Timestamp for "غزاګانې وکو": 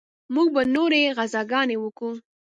1.17-2.09